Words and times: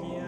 Yeah. 0.00 0.21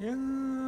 Yeah. 0.00 0.67